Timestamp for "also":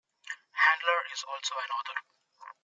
1.29-1.53